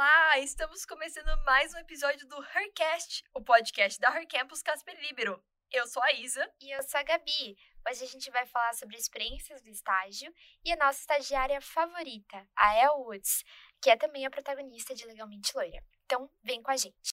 [0.00, 5.38] Olá, estamos começando mais um episódio do Hercast, o podcast da Her Campus Casper Libero.
[5.70, 6.42] Eu sou a Isa.
[6.58, 7.54] E eu sou a Gabi.
[7.86, 10.32] Hoje a gente vai falar sobre experiências do estágio
[10.64, 13.44] e a nossa estagiária favorita, a El Woods,
[13.82, 15.84] que é também a protagonista de Legalmente Loira.
[16.06, 17.10] Então, vem com a gente.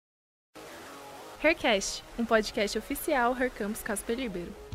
[1.42, 4.65] Hercast, um podcast oficial Her Campus Casper Libero.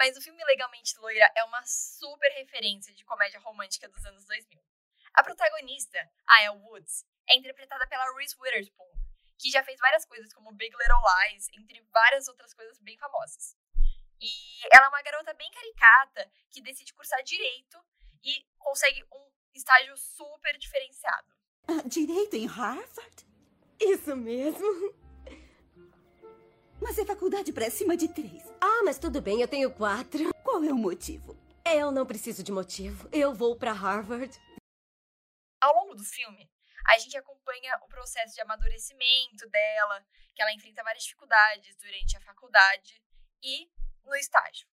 [0.00, 4.58] Mas o filme Legalmente Loira é uma super referência de comédia romântica dos anos 2000.
[5.12, 8.90] A protagonista, a Elle Woods, é interpretada pela Reese Witherspoon,
[9.38, 13.54] que já fez várias coisas como Big Little Lies, entre várias outras coisas bem famosas.
[14.18, 14.30] E
[14.72, 17.78] ela é uma garota bem caricata que decide cursar direito
[18.24, 21.28] e consegue um estágio super diferenciado.
[21.68, 23.26] Ah, direito em Harvard?
[23.78, 24.94] Isso mesmo.
[26.80, 28.42] Mas é faculdade para cima de três.
[28.60, 30.32] Ah, mas tudo bem, eu tenho quatro.
[30.42, 31.36] Qual é o motivo?
[31.64, 33.08] Eu não preciso de motivo.
[33.12, 34.34] Eu vou para Harvard.
[35.60, 36.50] Ao longo do filme,
[36.88, 40.04] a gente acompanha o processo de amadurecimento dela,
[40.34, 43.00] que ela enfrenta várias dificuldades durante a faculdade
[43.42, 43.70] e
[44.04, 44.66] no estágio.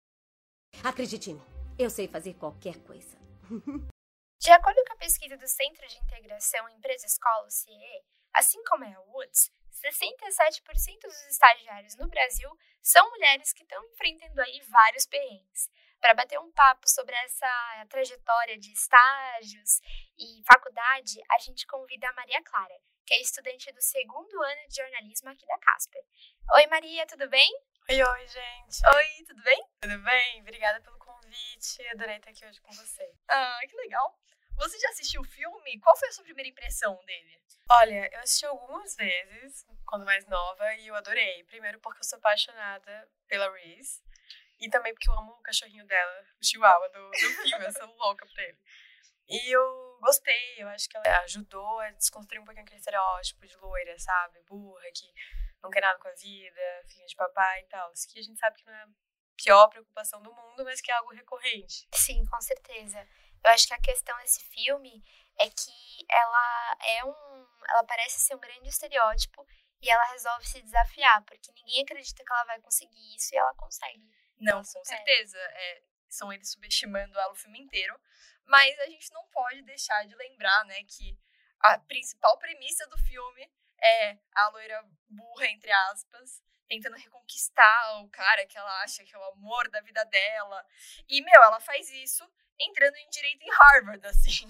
[0.84, 1.46] Acredite em mim,
[1.78, 3.18] eu sei fazer qualquer coisa.
[4.40, 9.00] De acordo com a pesquisa do Centro de Integração Empresa-Escola, o CIE, assim como a
[9.12, 12.50] Woods, 67% dos estagiários no Brasil
[12.82, 15.70] são mulheres que estão enfrentando aí vários perrengues.
[16.00, 19.82] Para bater um papo sobre essa trajetória de estágios
[20.18, 24.76] e faculdade, a gente convida a Maria Clara, que é estudante do segundo ano de
[24.76, 26.02] jornalismo aqui da Casper.
[26.54, 27.52] Oi, Maria, tudo bem?
[27.90, 28.86] Oi, oi, gente.
[28.96, 29.68] Oi, tudo bem?
[29.82, 30.42] Tudo bem?
[30.42, 31.88] Obrigada pelo convite.
[31.90, 33.12] Adorei estar aqui hoje com você.
[33.30, 34.20] Ah, que legal.
[34.58, 35.80] Você já assistiu o filme?
[35.80, 37.42] Qual foi a sua primeira impressão dele?
[37.70, 41.44] Olha, eu assisti algumas vezes, quando mais nova, e eu adorei.
[41.44, 44.02] Primeiro porque eu sou apaixonada pela Reese.
[44.60, 47.66] E também porque eu amo o cachorrinho dela, o chihuahua do, do filme.
[47.66, 48.58] eu sou louca por ele.
[49.30, 53.56] E eu gostei, eu acho que ela ajudou a desconstruir um pouquinho aquele estereótipo de
[53.58, 54.42] loira, sabe?
[54.48, 55.14] Burra, que
[55.62, 57.92] não quer nada com a vida, filha de papai e tal.
[57.92, 58.88] Isso que a gente sabe que não é
[59.38, 61.88] pior preocupação do mundo, mas que é algo recorrente.
[61.94, 63.08] Sim, com certeza.
[63.44, 65.04] Eu acho que a questão desse filme
[65.40, 67.48] é que ela é um.
[67.70, 69.46] Ela parece ser um grande estereótipo
[69.82, 73.54] e ela resolve se desafiar, porque ninguém acredita que ela vai conseguir isso e ela
[73.56, 74.04] consegue.
[74.40, 75.38] Não, com certeza.
[75.38, 78.00] É, são eles subestimando ela o filme inteiro.
[78.46, 81.18] Mas a gente não pode deixar de lembrar, né, que
[81.60, 88.46] a principal premissa do filme é a loira burra, entre aspas, tentando reconquistar o cara
[88.46, 90.66] que ela acha que é o amor da vida dela.
[91.08, 92.28] E, meu, ela faz isso
[92.60, 94.48] entrando em direito em Harvard, assim.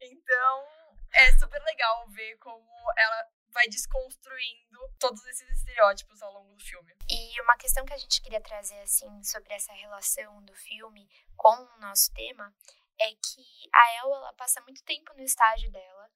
[0.00, 0.68] Então,
[1.14, 6.94] é super legal ver como ela vai desconstruindo todos esses estereótipos ao longo do filme.
[7.08, 11.54] E uma questão que a gente queria trazer, assim, sobre essa relação do filme com
[11.54, 12.54] o nosso tema
[13.00, 16.10] é que a El, ela passa muito tempo no estágio dela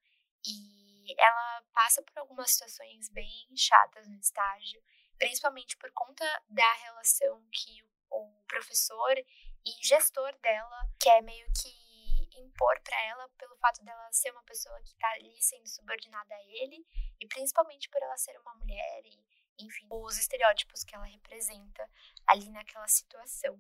[0.45, 4.83] e ela passa por algumas situações bem chatas no estágio,
[5.23, 9.17] principalmente por conta da relação que o professor
[9.65, 14.83] e gestor dela quer meio que impor para ela pelo fato dela ser uma pessoa
[14.83, 16.85] que tá ali sendo subordinada a ele
[17.21, 19.25] e principalmente por ela ser uma mulher e
[19.61, 21.89] enfim, os estereótipos que ela representa
[22.27, 23.57] ali naquela situação.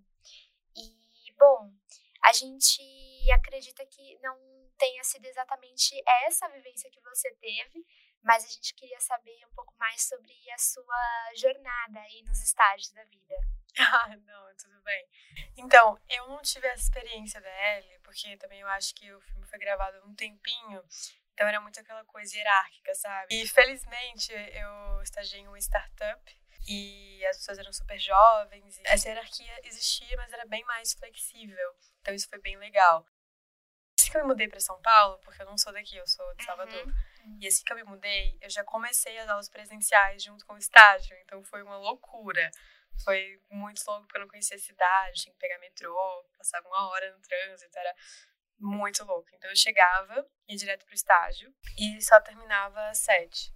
[0.74, 1.72] E bom,
[2.24, 2.82] a gente
[3.34, 4.36] acredita que não
[4.76, 7.86] tenha sido exatamente essa vivência que você teve,
[8.22, 12.92] mas a gente queria saber um pouco mais sobre a sua jornada aí nos estágios
[12.92, 13.34] da vida.
[13.78, 15.08] Ah, não, tudo bem.
[15.56, 19.46] Então, eu não tive essa experiência da Ellie, porque também eu acho que o filme
[19.46, 20.84] foi gravado há um tempinho,
[21.32, 23.34] então era muito aquela coisa hierárquica, sabe?
[23.34, 28.78] E felizmente eu estagiei em uma startup e as pessoas eram super jovens.
[28.84, 31.74] essa hierarquia existia, mas era bem mais flexível.
[32.00, 33.06] Então isso foi bem legal.
[33.98, 36.34] Assim que eu me mudei para São Paulo, porque eu não sou daqui, eu sou
[36.34, 36.86] de Salvador.
[36.86, 36.94] Uhum.
[37.40, 40.58] E assim que eu me mudei, eu já comecei as aulas presenciais junto com o
[40.58, 42.50] estágio, então foi uma loucura.
[43.04, 46.88] Foi muito louco porque eu não conhecia a cidade, tinha que pegar metrô, passava uma
[46.90, 47.94] hora no trânsito, era
[48.58, 49.28] muito louco.
[49.34, 53.52] Então eu chegava, ia direto pro estágio e só terminava às sete.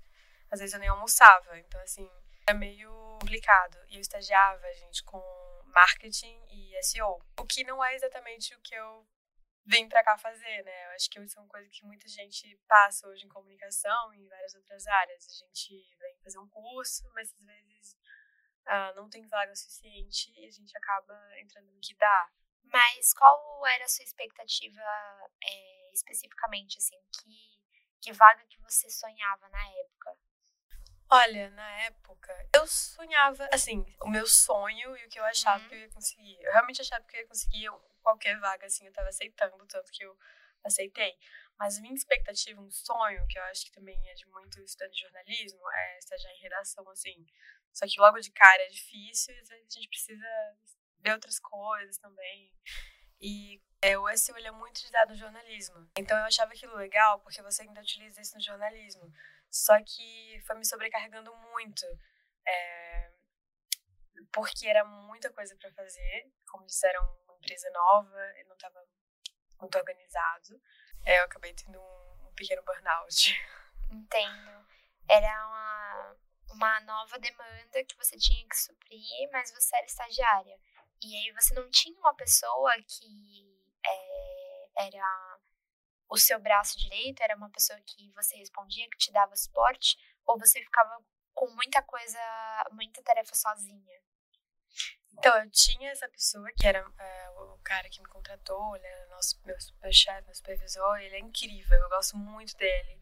[0.50, 2.08] Às vezes eu nem almoçava, então assim,
[2.46, 2.90] era meio
[3.20, 3.78] complicado.
[3.88, 5.20] E eu estagiava, gente, com
[5.66, 7.20] marketing e SEO.
[7.38, 9.06] O que não é exatamente o que eu
[9.66, 10.86] vim para cá fazer, né?
[10.86, 14.18] Eu acho que isso é uma coisa que muita gente passa hoje em comunicação e
[14.18, 15.26] em várias outras áreas.
[15.28, 17.96] A gente vem fazer um curso, mas às vezes
[18.66, 22.30] uh, não tem vaga suficiente e a gente acaba entrando no que dá.
[22.64, 24.80] Mas qual era a sua expectativa
[25.42, 27.60] é, especificamente, assim, que,
[28.00, 30.16] que vaga que você sonhava na época?
[31.08, 35.68] Olha, na época, eu sonhava, assim, o meu sonho e o que eu achava Uhum.
[35.68, 36.36] que eu ia conseguir.
[36.42, 37.70] Eu realmente achava que eu ia conseguir
[38.06, 40.16] qualquer vaga, assim, eu tava aceitando, tanto que eu
[40.64, 41.12] aceitei.
[41.58, 45.02] Mas minha expectativa, um sonho, que eu acho que também é de muito estudante de
[45.02, 47.26] jornalismo, é estagiar em redação, assim.
[47.72, 50.26] Só que logo de cara é difícil e às vezes a gente precisa
[51.00, 52.52] ver outras coisas também.
[53.20, 55.88] E é, o SEO ele é muito utilizado no jornalismo.
[55.98, 59.10] Então eu achava aquilo legal porque você ainda utiliza isso no jornalismo.
[59.50, 61.84] Só que foi me sobrecarregando muito.
[62.46, 63.10] é,
[64.32, 66.30] porque era muita coisa para fazer.
[66.48, 67.02] Como disseram,
[67.36, 68.84] empresa nova, eu não estava
[69.60, 70.60] muito organizado.
[71.04, 73.34] É, eu acabei tendo um, um pequeno burnout.
[73.90, 74.66] Entendo.
[75.08, 76.16] Era uma,
[76.50, 80.58] uma nova demanda que você tinha que suprir, mas você era estagiária.
[81.02, 85.38] E aí você não tinha uma pessoa que é, era
[86.08, 90.38] o seu braço direito, era uma pessoa que você respondia, que te dava suporte, ou
[90.38, 91.04] você ficava
[91.34, 92.18] com muita coisa,
[92.72, 94.02] muita tarefa sozinha?
[95.18, 99.06] Então, eu tinha essa pessoa que era é, o cara que me contratou, ele era
[99.08, 103.00] nosso, meu, meu chefe, meu supervisor, ele é incrível, eu gosto muito dele.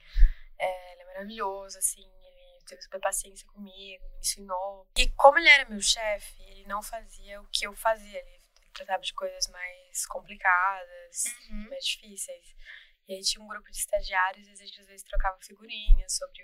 [0.58, 4.86] É, ele é maravilhoso, assim, ele teve super paciência comigo, me ensinou.
[4.96, 9.02] E como ele era meu chefe, ele não fazia o que eu fazia, ele tratava
[9.02, 11.68] de coisas mais complicadas, Uhum.
[11.70, 12.54] mais difíceis.
[13.06, 16.42] E aí tinha um grupo de estagiários e a gente às vezes trocava figurinhas sobre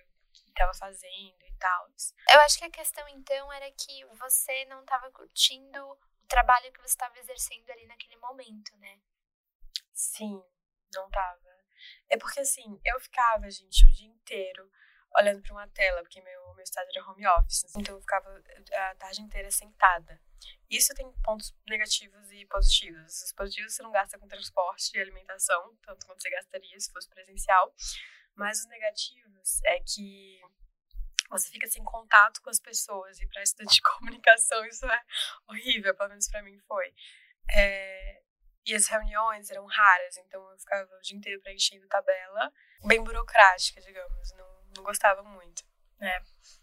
[0.50, 1.88] estava fazendo e tal.
[2.30, 5.98] Eu acho que a questão então era que você não estava curtindo o
[6.28, 9.00] trabalho que você estava exercendo ali naquele momento, né?
[9.92, 10.42] Sim,
[10.94, 11.40] não tava.
[12.08, 14.70] É porque assim, eu ficava, gente, o dia inteiro
[15.16, 17.64] olhando pra uma tela, porque meu, meu estado era home office.
[17.76, 18.42] Então eu ficava
[18.72, 20.20] a tarde inteira sentada.
[20.68, 23.22] Isso tem pontos negativos e positivos.
[23.22, 27.08] Os positivos você não gasta com transporte e alimentação, tanto quanto você gastaria se fosse
[27.08, 27.74] presencial.
[28.34, 30.40] Mas os negativos é que
[31.30, 33.20] você fica sem contato com as pessoas.
[33.20, 35.02] E para estudante de comunicação isso é
[35.48, 36.92] horrível, pelo menos para mim foi.
[37.52, 38.22] É,
[38.66, 42.52] e as reuniões eram raras, então eu ficava o dia inteiro preenchendo tabela,
[42.84, 44.32] bem burocrática, digamos.
[44.32, 45.64] Não, não gostava muito.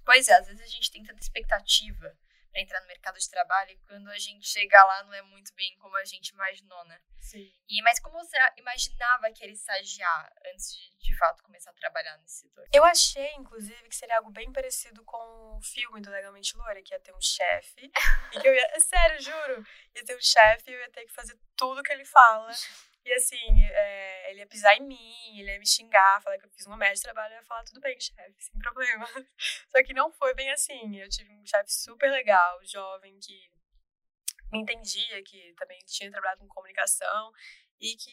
[0.06, 2.18] Pois é, às vezes a gente tem tanta expectativa
[2.52, 5.54] pra entrar no mercado de trabalho e quando a gente chega lá não é muito
[5.54, 7.00] bem como a gente imaginou, né?
[7.20, 7.52] Sim.
[7.68, 12.18] E, mas como você imaginava que era estagiar antes de, de fato, começar a trabalhar
[12.18, 12.66] nesse setor?
[12.72, 16.94] Eu achei, inclusive, que seria algo bem parecido com o filme do Legalmente Loura, que
[16.94, 17.92] ia ter um chefe.
[18.34, 18.80] e que eu ia.
[18.80, 19.68] Sério, juro.
[19.96, 22.52] Ia ter um chefe e eu ia ter que fazer tudo que ele fala.
[23.08, 26.50] E assim, é, ele ia pisar em mim, ele ia me xingar, falar que eu
[26.50, 29.08] fiz uma merda de trabalho, eu ia falar, tudo bem, chefe, sem problema.
[29.72, 30.98] Só que não foi bem assim.
[31.00, 33.50] Eu tive um chefe super legal, jovem, que
[34.52, 37.32] me entendia, que também tinha trabalhado com comunicação
[37.80, 38.12] e que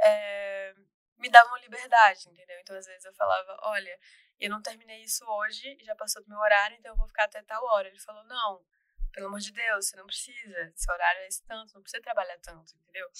[0.00, 0.74] é,
[1.18, 2.60] me dava uma liberdade, entendeu?
[2.60, 3.98] Então, às vezes eu falava, olha,
[4.38, 7.42] eu não terminei isso hoje, já passou do meu horário, então eu vou ficar até
[7.42, 7.88] tal hora.
[7.88, 8.64] Ele falou, não,
[9.12, 12.38] pelo amor de Deus, você não precisa, seu horário é esse tanto, não precisa trabalhar
[12.38, 13.10] tanto, entendeu?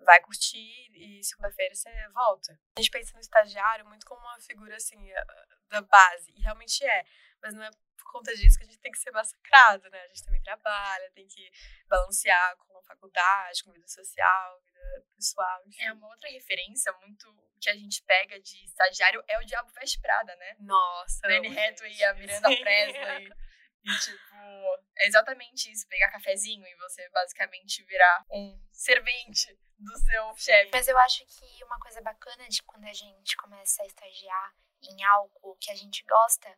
[0.00, 2.58] Vai curtir e segunda-feira você volta.
[2.76, 5.10] A gente pensa no estagiário muito como uma figura, assim,
[5.68, 7.04] da base, e realmente é,
[7.42, 10.00] mas não é por conta disso que a gente tem que ser massacrado, né?
[10.02, 11.50] A gente também trabalha, tem que
[11.86, 15.84] balancear com a faculdade, com vida social, vida pessoal, enfim.
[15.84, 20.00] É uma outra referência muito que a gente pega de estagiário é o Diabo Veste
[20.00, 20.56] Prada, né?
[20.60, 21.20] Nossa.
[21.28, 22.48] Danny Hathaway e a Miranda.
[22.48, 23.32] Presley.
[23.84, 24.36] E, tipo,
[24.98, 25.88] é exatamente isso.
[25.88, 30.70] Pegar cafezinho e você basicamente virar um servente do seu chefe.
[30.72, 35.02] Mas eu acho que uma coisa bacana de quando a gente começa a estagiar em
[35.04, 36.48] algo que a gente gosta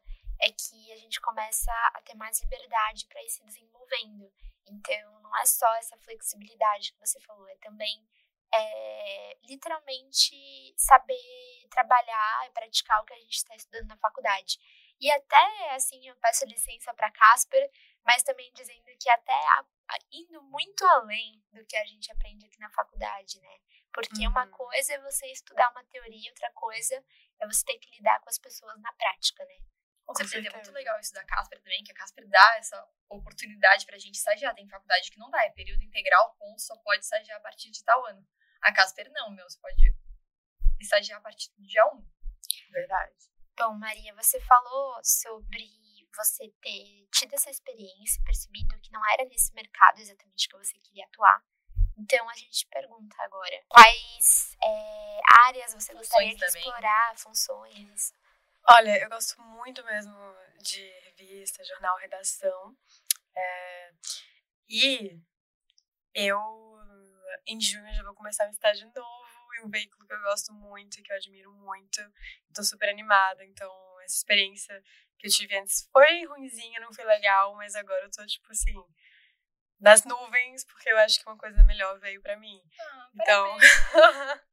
[0.41, 4.33] é que a gente começa a ter mais liberdade para ir se desenvolvendo.
[4.67, 8.05] Então, não é só essa flexibilidade que você falou, é também
[8.53, 14.59] é, literalmente saber trabalhar e praticar o que a gente está estudando na faculdade.
[15.03, 17.69] E até, assim, eu peço licença para Casper,
[18.05, 22.47] mas também dizendo que até a- a- indo muito além do que a gente aprende
[22.47, 23.59] aqui na faculdade, né?
[23.93, 24.51] Porque uma Uhum.
[24.53, 27.05] coisa é você estudar uma teoria, outra coisa
[27.41, 29.59] é você ter que lidar com as pessoas na prática, né?
[30.07, 33.85] Com certeza, é muito legal isso da Casper também, que a Casper dá essa oportunidade
[33.87, 34.55] pra gente estagiar.
[34.55, 37.83] Tem faculdade que não dá, é período integral, ponto, só pode estagiar a partir de
[37.83, 38.25] tal ano.
[38.61, 39.83] A Casper não, meu, você pode
[40.81, 42.05] estagiar a partir do dia 1.
[42.71, 43.15] Verdade.
[43.59, 45.69] Bom, Maria, você falou sobre
[46.17, 51.05] você ter tido essa experiência, percebido que não era nesse mercado exatamente que você queria
[51.07, 51.43] atuar.
[51.99, 58.13] Então a gente pergunta agora, quais é, áreas você gostaria de explorar, funções?
[58.69, 60.15] Olha, eu gosto muito mesmo
[60.63, 62.77] de revista, jornal, redação.
[63.37, 63.93] É,
[64.69, 65.21] e
[66.15, 66.39] eu,
[67.47, 69.22] em junho, já vou começar um estágio novo
[69.57, 72.01] em um veículo que eu gosto muito e que eu admiro muito.
[72.49, 74.83] Estou super animada, então essa experiência
[75.19, 78.75] que eu tive antes foi ruimzinha, não foi legal, mas agora eu tô, tipo assim,
[79.81, 82.61] nas nuvens, porque eu acho que uma coisa melhor veio pra mim.
[82.81, 83.57] Ah, Então,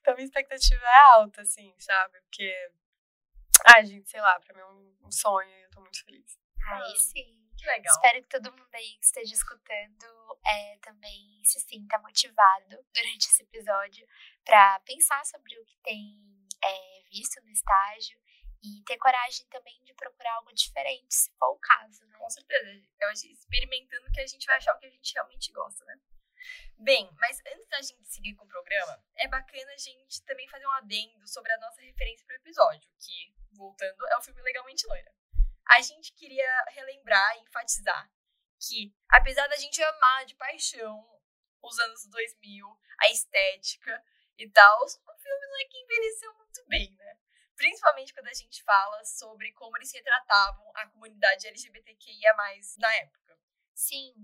[0.00, 2.20] então minha expectativa é alta, assim, sabe?
[2.22, 2.70] Porque,
[3.74, 6.38] ai, gente, sei lá, pra mim é um, um sonho e eu tô muito feliz.
[6.64, 6.96] Aí Ah.
[6.96, 7.37] sim.
[7.58, 7.94] Que legal.
[7.94, 13.42] Espero que todo mundo aí que esteja escutando é, também se sinta motivado durante esse
[13.42, 14.06] episódio
[14.44, 18.18] para pensar sobre o que tem é, visto no estágio
[18.62, 22.18] e ter coragem também de procurar algo diferente, se for o caso, né?
[22.18, 22.84] Com certeza.
[23.00, 25.98] Eu acho experimentando que a gente vai achar o que a gente realmente gosta, né?
[26.78, 30.66] Bem, mas antes da gente seguir com o programa, é bacana a gente também fazer
[30.66, 34.86] um adendo sobre a nossa referência para o episódio, que, voltando, é o filme Legalmente
[34.86, 35.12] Loira.
[35.70, 38.10] A gente queria relembrar e enfatizar
[38.58, 41.06] que, apesar da gente amar de paixão
[41.62, 42.66] os anos 2000,
[43.00, 44.04] a estética
[44.36, 47.18] e tal, o filme não é que envelheceu muito bem, né?
[47.56, 52.34] Principalmente quando a gente fala sobre como eles retratavam a comunidade LGBTQIA+,
[52.78, 53.38] na época.
[53.74, 54.14] Sim,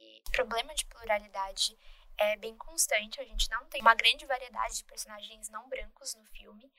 [0.00, 1.78] e problema de pluralidade
[2.18, 3.20] é bem constante.
[3.20, 6.72] A gente não tem uma grande variedade de personagens não brancos no filme.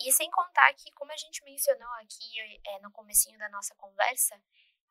[0.00, 4.40] E sem contar que, como a gente mencionou aqui é, no comecinho da nossa conversa,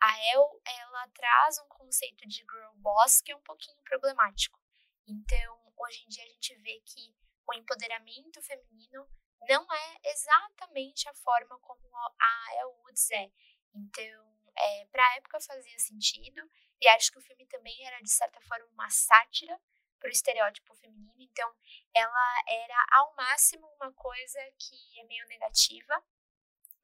[0.02, 4.60] a El, ela traz um conceito de girl boss que é um pouquinho problemático.
[5.08, 7.16] Então, hoje em dia a gente vê que
[7.48, 9.08] o empoderamento feminino
[9.48, 13.32] não é exatamente a forma como a El Woods é.
[13.74, 16.42] Então, é, para a época fazia sentido,
[16.82, 19.60] e acho que o filme também era, de certa forma, uma sátira
[20.00, 21.14] para o estereótipo feminino.
[21.20, 21.54] Então,
[21.94, 26.04] ela era, ao máximo, uma coisa que é meio negativa.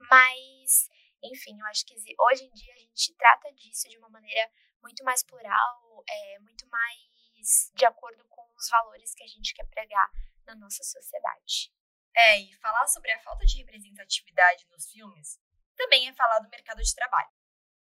[0.09, 0.89] Mas,
[1.23, 4.49] enfim, eu acho que hoje em dia a gente trata disso de uma maneira
[4.81, 9.65] muito mais plural, é, muito mais de acordo com os valores que a gente quer
[9.67, 10.09] pregar
[10.45, 11.73] na nossa sociedade.
[12.15, 15.39] É, e falar sobre a falta de representatividade nos filmes
[15.75, 17.29] também é falar do mercado de trabalho.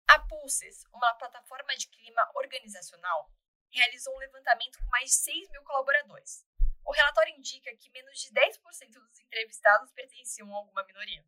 [0.08, 3.30] A Pulses, uma plataforma de clima organizacional,
[3.76, 6.44] realizou um levantamento com mais de 6 mil colaboradores.
[6.84, 11.24] O relatório indica que menos de 10% dos entrevistados pertenciam a alguma minoria.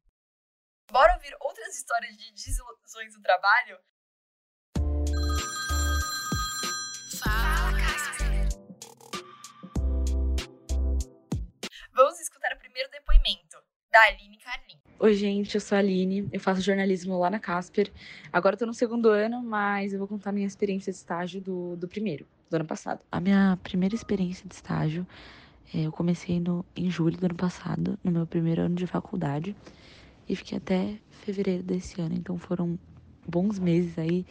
[0.91, 3.79] Bora ouvir outras histórias de desilusões do trabalho?
[11.93, 14.68] Vamos escutar o primeiro depoimento, da Aline Carlin.
[15.01, 17.93] Oi, gente, eu sou a Aline, eu faço jornalismo lá na Casper.
[18.33, 21.77] Agora eu tô no segundo ano, mas eu vou contar minha experiência de estágio do,
[21.77, 23.05] do primeiro, do ano passado.
[23.11, 25.07] A minha primeira experiência de estágio,
[25.73, 29.57] é, eu comecei no, em julho do ano passado, no meu primeiro ano de faculdade,
[30.29, 32.79] e fiquei até fevereiro desse ano, então foram
[33.27, 34.27] bons meses aí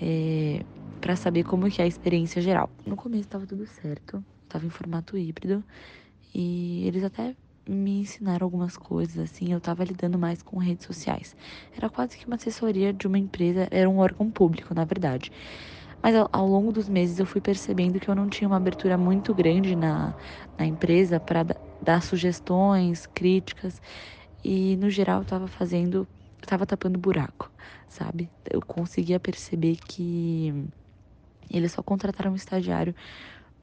[0.00, 0.64] é,
[1.00, 2.74] para saber como que é a experiência geral.
[2.84, 5.64] No começo tava tudo certo, tava em formato híbrido,
[6.34, 7.36] e eles até
[7.68, 11.36] me ensinaram algumas coisas, assim, eu tava lidando mais com redes sociais.
[11.72, 15.30] Era quase que uma assessoria de uma empresa, era um órgão público, na verdade.
[16.02, 18.96] Mas ao, ao longo dos meses eu fui percebendo que eu não tinha uma abertura
[18.98, 20.14] muito grande na,
[20.58, 21.44] na empresa para
[21.80, 23.80] dar sugestões, críticas.
[24.44, 26.08] E no geral eu tava fazendo,
[26.42, 27.52] eu tava tapando buraco,
[27.88, 28.32] sabe?
[28.50, 30.52] Eu conseguia perceber que
[31.50, 32.94] eles só contrataram um estagiário,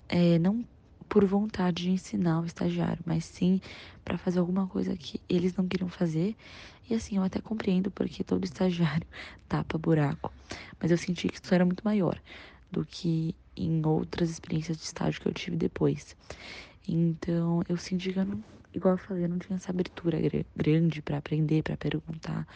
[0.10, 0.66] é, não
[1.08, 3.62] por vontade de ensinar o estagiário, mas sim
[4.04, 6.36] para fazer alguma coisa que eles não queriam fazer.
[6.90, 9.08] E assim, eu até compreendo porque todo estagiário
[9.48, 10.34] tapa buraco,
[10.80, 12.20] mas eu senti que isso era muito maior
[12.72, 16.16] do que em outras experiências de estágio que eu tive depois.
[16.88, 18.44] Então, eu senti que eu não,
[18.74, 20.18] igual eu falei, eu não tinha essa abertura
[20.56, 22.48] grande para aprender, para perguntar.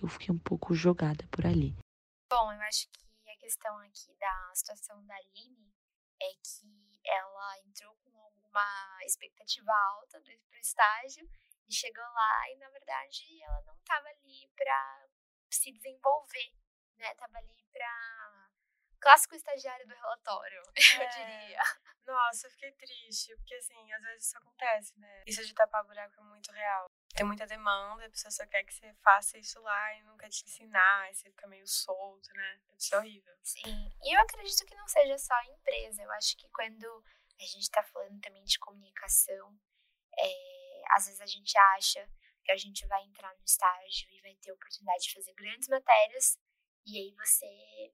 [0.00, 1.74] Eu fiquei um pouco jogada por ali.
[2.30, 5.72] Bom, eu acho que a questão aqui da situação da Aline
[6.20, 11.28] é que ela entrou com alguma expectativa alta para o estágio
[11.68, 15.08] e chegou lá e, na verdade, ela não estava ali para
[15.50, 16.52] se desenvolver,
[16.98, 17.14] né?
[17.14, 18.50] Tava ali para
[19.00, 20.62] clássico estagiário do relatório,
[20.98, 21.06] eu É.
[21.08, 21.60] diria.
[22.06, 25.24] Nossa, eu fiquei triste, porque assim, às vezes isso acontece, né?
[25.26, 26.86] Isso de tapar buraco é muito real.
[27.14, 30.44] Tem muita demanda, a pessoa só quer que você faça isso lá e quer te
[30.44, 32.60] ensinar, aí você fica meio solto, né?
[32.66, 33.34] Deve ser horrível.
[33.42, 36.02] Sim, e eu acredito que não seja só a empresa.
[36.02, 37.04] Eu acho que quando
[37.38, 39.56] a gente está falando também de comunicação,
[40.18, 42.08] é, às vezes a gente acha
[42.44, 46.38] que a gente vai entrar no estágio e vai ter oportunidade de fazer grandes matérias,
[46.86, 47.46] e aí você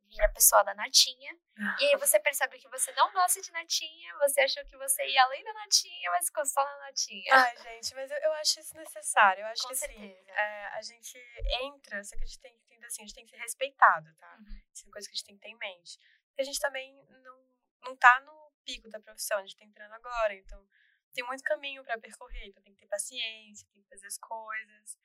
[0.08, 1.36] vira a pessoa da notinha,
[1.78, 5.22] e aí você percebe que você não gosta de notinha, você achou que você ia
[5.22, 7.34] além da notinha, mas ficou só na notinha.
[7.34, 9.42] Ai, gente, mas eu, eu acho isso necessário.
[9.42, 10.30] Eu acho Com que assim, certeza.
[10.32, 11.18] é, a gente
[11.62, 14.14] entra, só que a gente tem que entender assim, a gente tem que ser respeitado,
[14.16, 14.36] tá?
[14.40, 14.62] Uhum.
[14.72, 15.98] Isso é uma coisa que a gente tem que ter em mente.
[16.28, 19.92] Porque a gente também não, não tá no pico da profissão, a gente tá entrando
[19.92, 20.66] agora, então
[21.12, 24.98] tem muito caminho para percorrer, então tem que ter paciência, tem que fazer as coisas.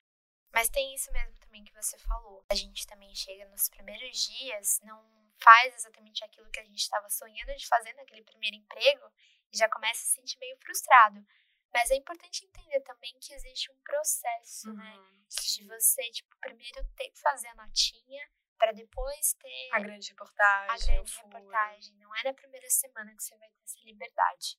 [0.52, 2.44] Mas tem isso mesmo também que você falou.
[2.48, 5.04] A gente também chega nos primeiros dias, não
[5.38, 9.10] faz exatamente aquilo que a gente estava sonhando de fazer naquele primeiro emprego
[9.52, 11.24] e já começa a se sentir meio frustrado.
[11.72, 14.94] Mas é importante entender também que existe um processo, né?
[14.96, 15.26] Uhum.
[15.28, 20.70] De você, tipo, primeiro ter que fazer a notinha para depois ter A grande reportagem.
[20.70, 21.94] a grande reportagem.
[21.96, 24.58] Não é na primeira semana que você vai ter essa liberdade.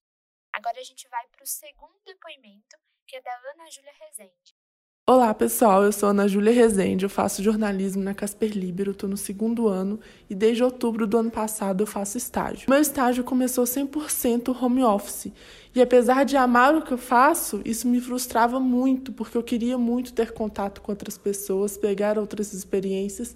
[0.53, 2.77] Agora a gente vai para o segundo depoimento,
[3.07, 4.55] que é da Ana Júlia Rezende.
[5.09, 9.15] Olá pessoal, eu sou Ana Júlia Rezende, eu faço jornalismo na Casper Libero, estou no
[9.15, 12.69] segundo ano e desde outubro do ano passado eu faço estágio.
[12.69, 15.31] Meu estágio começou 100% home office
[15.73, 19.77] e apesar de amar o que eu faço, isso me frustrava muito porque eu queria
[19.77, 23.33] muito ter contato com outras pessoas, pegar outras experiências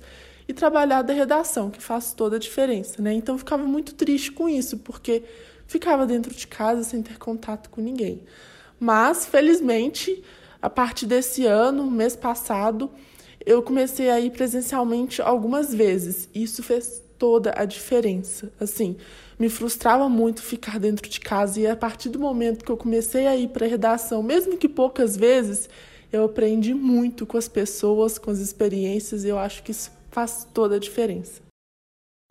[0.50, 3.14] e trabalhar da redação, que faz toda a diferença, né?
[3.14, 5.24] Então eu ficava muito triste com isso porque
[5.68, 8.24] ficava dentro de casa sem ter contato com ninguém.
[8.78, 10.22] Mas, felizmente,
[10.62, 12.92] a partir desse ano, mês passado,
[13.46, 16.30] eu comecei a ir presencialmente algumas vezes.
[16.34, 18.52] E isso fez toda a diferença.
[18.60, 18.98] Assim,
[19.40, 23.26] me frustrava muito ficar dentro de casa e a partir do momento que eu comecei
[23.26, 25.68] a ir para a redação, mesmo que poucas vezes,
[26.12, 30.46] eu aprendi muito com as pessoas, com as experiências, e eu acho que isso faz
[30.54, 31.42] toda a diferença.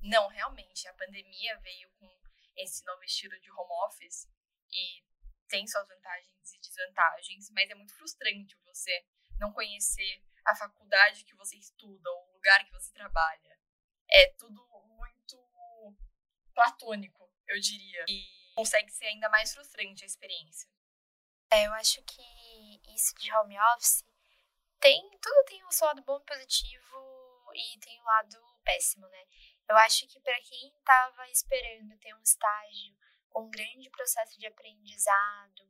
[0.03, 2.07] Não, realmente, a pandemia veio com
[2.57, 4.29] esse novo estilo de home office
[4.71, 5.03] e
[5.49, 6.40] tem suas vantagens
[6.81, 9.05] desvantagens, mas é muito frustrante você
[9.39, 13.59] não conhecer a faculdade que você estuda, ou o lugar que você trabalha.
[14.11, 15.39] É tudo muito
[16.55, 18.05] platônico, eu diria.
[18.09, 20.69] E consegue ser ainda mais frustrante a experiência.
[21.51, 24.05] É, eu acho que isso de home office
[24.79, 25.01] tem.
[25.21, 29.27] Tudo tem o seu lado bom e positivo e tem o lado péssimo, né?
[29.69, 32.97] Eu acho que para quem estava esperando ter um estágio
[33.29, 35.70] com um grande processo de aprendizado,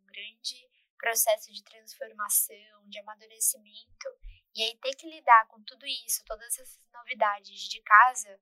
[1.00, 4.08] processo de transformação, de amadurecimento,
[4.54, 8.40] e aí ter que lidar com tudo isso, todas essas novidades de casa,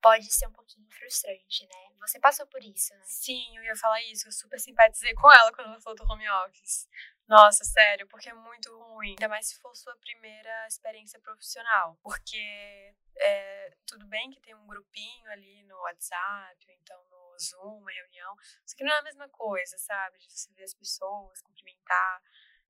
[0.00, 1.90] pode ser um pouquinho frustrante, né?
[2.00, 3.02] Você passou por isso, né?
[3.04, 4.26] Sim, eu ia falar isso.
[4.28, 6.88] Eu super simpatizei com ela quando ela falou do home office.
[7.28, 9.10] Nossa, sério, porque é muito ruim.
[9.10, 11.98] Ainda mais se for sua primeira experiência profissional.
[12.02, 17.90] Porque é, tudo bem que tem um grupinho ali no WhatsApp, então no Zoom, uma
[17.90, 18.36] reunião.
[18.66, 20.18] Só que não é a mesma coisa, sabe?
[20.18, 22.22] De você ver as pessoas, cumprimentar,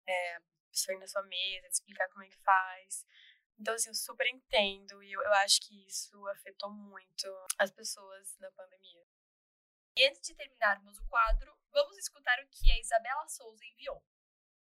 [0.07, 3.07] é, a pessoa ir na sua mesa, te explicar como é que faz.
[3.59, 7.27] Então, assim, eu super entendo e eu, eu acho que isso afetou muito
[7.59, 9.05] as pessoas na pandemia.
[9.97, 14.03] E antes de terminarmos o quadro, vamos escutar o que a Isabela Souza enviou.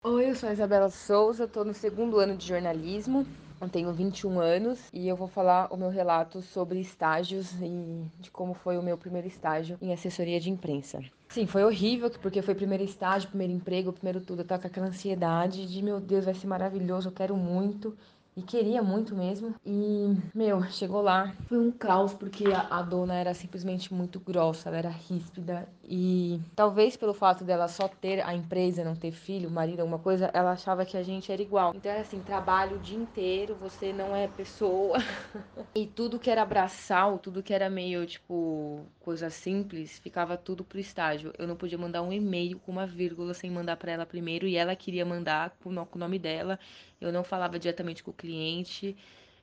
[0.04, 3.26] Oi, eu sou a Isabela Souza, estou no segundo ano de jornalismo,
[3.60, 8.30] eu tenho 21 anos e eu vou falar o meu relato sobre estágios e de
[8.32, 11.02] como foi o meu primeiro estágio em assessoria de imprensa.
[11.30, 14.42] Sim, foi horrível, porque foi primeiro estágio, primeiro emprego, primeiro tudo.
[14.42, 17.98] Eu tava com aquela ansiedade de, meu Deus, vai ser maravilhoso, eu quero muito.
[18.38, 19.56] E queria muito mesmo.
[19.66, 21.34] E, meu, chegou lá.
[21.48, 25.70] Foi um caos, porque a, a, dona era simplesmente muito grossa, ela era ríspida.
[25.82, 30.30] E talvez pelo fato dela só ter a empresa, não ter filho, marido, alguma coisa,
[30.34, 31.74] ela achava que a gente era igual.
[31.74, 34.98] Então era assim: trabalho o dia inteiro, você não é pessoa.
[35.74, 40.78] e tudo que era abraçal, tudo que era meio, tipo, coisa simples, ficava tudo pro
[40.78, 41.32] estágio.
[41.38, 44.46] Eu não podia mandar um e-mail com uma vírgula sem mandar para ela primeiro.
[44.46, 46.60] E ela queria mandar com o nome dela.
[47.00, 48.98] Eu não falava diretamente com o cliente.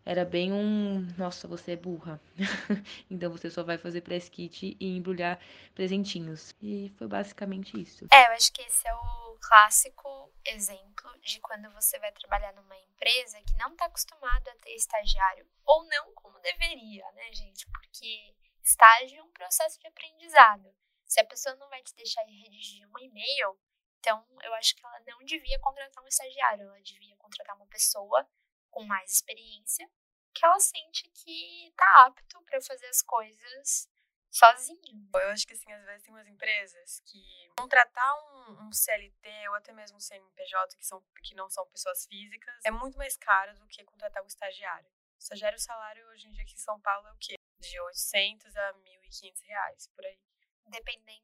[0.05, 2.21] Era bem um, nossa, você é burra.
[3.09, 5.39] então você só vai fazer press kit e embrulhar
[5.75, 6.55] presentinhos.
[6.61, 8.07] E foi basicamente isso.
[8.13, 12.77] É, eu acho que esse é o clássico exemplo de quando você vai trabalhar numa
[12.77, 15.47] empresa que não está acostumado a ter estagiário.
[15.65, 17.65] Ou não como deveria, né, gente?
[17.69, 20.69] Porque estágio é um processo de aprendizado.
[21.05, 23.57] Se a pessoa não vai te deixar redigir um e-mail,
[24.01, 28.29] então, eu acho que ela não devia contratar um estagiário, ela devia contratar uma pessoa
[28.73, 29.89] com mais experiência,
[30.35, 33.89] que ela sente que tá apto para fazer as coisas
[34.31, 35.09] sozinho.
[35.15, 37.23] Eu acho que, assim, às vezes tem umas empresas que
[37.57, 42.07] contratar um, um CLT ou até mesmo um CNPJ, que, são, que não são pessoas
[42.07, 44.89] físicas, é muito mais caro do que contratar um estagiário.
[44.89, 47.35] O estagiário, o salário hoje em dia aqui em São Paulo é o quê?
[47.61, 50.19] De 800 a 1.500 reais, por aí.
[50.67, 51.23] Dependendo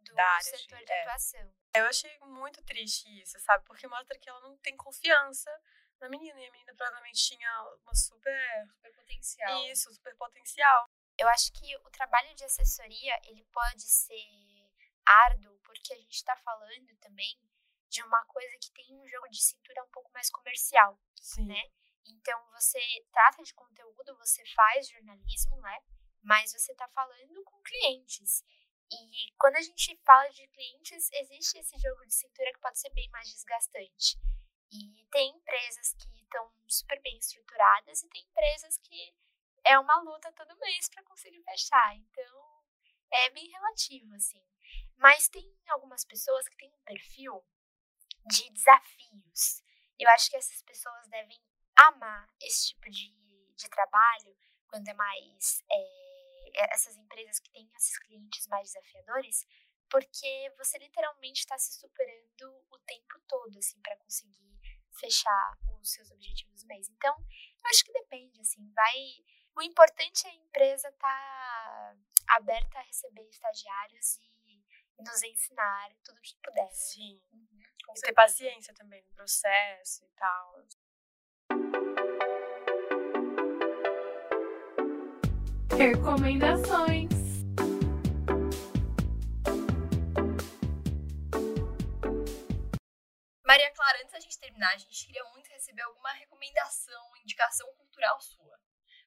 [0.00, 1.00] do área setor de- de é.
[1.02, 1.54] atuação.
[1.74, 3.64] Eu achei muito triste isso, sabe?
[3.64, 5.50] Porque mostra que ela não tem confiança
[6.00, 6.40] na menina.
[6.40, 8.66] E a menina provavelmente tinha uma super.
[8.66, 9.64] Super potencial.
[9.66, 10.88] Isso, super potencial.
[11.16, 14.64] Eu acho que o trabalho de assessoria, ele pode ser
[15.06, 17.38] árduo, porque a gente está falando também
[17.88, 21.46] de uma coisa que tem um jogo de cintura um pouco mais comercial, Sim.
[21.46, 21.62] né?
[22.06, 22.80] Então, você
[23.12, 25.78] trata de conteúdo, você faz jornalismo, né?
[26.22, 28.42] Mas você está falando com clientes.
[28.90, 32.90] E quando a gente fala de clientes, existe esse jogo de cintura que pode ser
[32.90, 34.18] bem mais desgastante.
[34.74, 39.14] E tem empresas que estão super bem estruturadas e tem empresas que
[39.64, 41.96] é uma luta todo mês para conseguir fechar.
[41.96, 42.64] Então,
[43.10, 44.44] é bem relativo, assim.
[44.96, 47.44] Mas tem algumas pessoas que têm um perfil
[48.26, 49.62] de desafios.
[49.98, 51.40] Eu acho que essas pessoas devem
[51.76, 53.10] amar esse tipo de,
[53.54, 55.62] de trabalho, quando é mais.
[55.70, 56.04] É,
[56.72, 59.46] essas empresas que têm esses clientes mais desafiadores,
[59.90, 64.43] porque você literalmente está se superando o tempo todo, assim, para conseguir
[65.04, 66.88] fechar os seus objetivos do mês.
[66.88, 68.94] Então, eu acho que depende, assim, vai.
[69.56, 71.96] O importante é a empresa estar tá
[72.36, 74.62] aberta a receber estagiários e
[74.98, 76.70] nos ensinar tudo o que puder.
[76.72, 77.20] Sim.
[77.32, 77.60] Uhum,
[77.96, 80.64] e ter paciência também no processo e tal.
[85.76, 87.23] Recomendações.
[94.14, 98.60] Da gente terminar, a gente queria muito receber alguma recomendação, indicação cultural sua.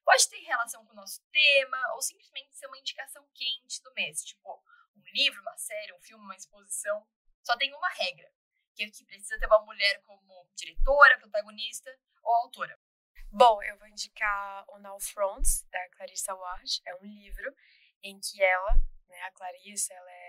[0.03, 4.23] Pode ter relação com o nosso tema ou simplesmente ser uma indicação quente do mês,
[4.23, 4.63] tipo
[4.95, 7.07] um livro, uma série, um filme, uma exposição.
[7.41, 8.29] Só tem uma regra,
[8.75, 12.77] que é que precisa ter uma mulher como diretora, protagonista ou autora.
[13.31, 16.81] Bom, eu vou indicar On All Fronts, da Clarissa Ward.
[16.85, 17.55] É um livro
[18.03, 18.75] em que ela,
[19.07, 20.26] né, a Clarissa, ela é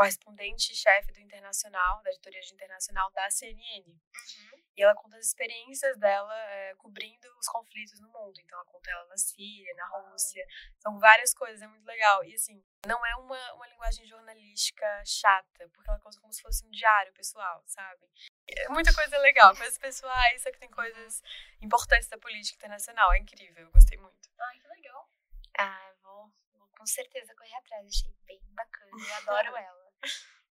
[0.00, 3.84] correspondente-chefe do Internacional, da editoria de Internacional da CNN.
[3.86, 4.62] Uhum.
[4.74, 8.32] E ela conta as experiências dela é, cobrindo os conflitos no mundo.
[8.40, 10.42] Então, ela conta ela na Síria, na Rússia.
[10.78, 12.24] São várias coisas, é muito legal.
[12.24, 16.64] E, assim, não é uma, uma linguagem jornalística chata, porque ela conta como se fosse
[16.64, 18.08] um diário pessoal, sabe?
[18.48, 21.22] É muita coisa legal, coisas pessoais, só que tem coisas
[21.60, 23.12] importantes da política internacional.
[23.12, 24.30] É incrível, eu gostei muito.
[24.40, 25.10] Ai, que legal.
[25.58, 29.79] Ah, vou, vou com certeza correr atrás, achei bem bacana, eu adoro ela.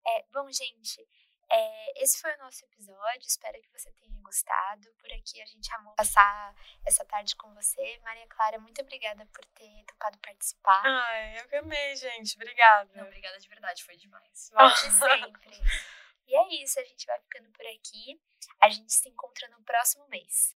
[0.06, 1.06] É, bom, gente,
[1.50, 3.26] é, esse foi o nosso episódio.
[3.26, 4.88] Espero que você tenha gostado.
[4.98, 7.98] Por aqui a gente amou passar essa tarde com você.
[8.04, 10.82] Maria Clara, muito obrigada por ter topado participar.
[10.84, 12.36] Ai, eu amei, gente.
[12.36, 12.90] Obrigada.
[12.94, 14.50] Não, obrigada de verdade, foi demais.
[14.54, 15.60] Volte sempre.
[16.26, 18.20] E é isso, a gente vai ficando por aqui.
[18.60, 20.54] A gente se encontra no próximo mês.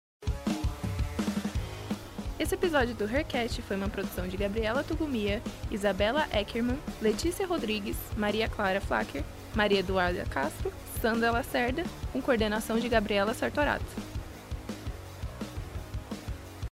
[2.43, 8.49] Esse episódio do Hercast foi uma produção de Gabriela Tugumia, Isabela Eckerman, Letícia Rodrigues, Maria
[8.49, 9.23] Clara Flacker,
[9.55, 13.85] Maria Eduarda Castro, Sandra Lacerda, com coordenação de Gabriela Sartorato.